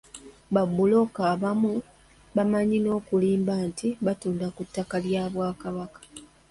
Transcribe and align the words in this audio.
Ba 0.53 0.63
bbulooka 0.69 1.21
abamu 1.33 1.71
bamanyi 2.35 2.77
n'okulimba 2.81 3.53
nti 3.67 3.87
batunda 4.05 4.47
ku 4.55 4.61
ttaka 4.67 4.95
lya 5.05 5.23
Bwakabaka. 5.33 5.99